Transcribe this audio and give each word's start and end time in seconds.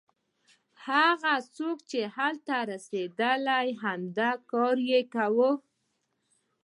هغه 0.87 1.33
څوک 1.55 1.77
چې 1.89 2.01
هلته 2.15 2.55
رسېدل 2.71 3.41
همدا 3.83 4.31
کار 4.51 4.77
یې 4.91 5.01
کاوه. 5.13 5.51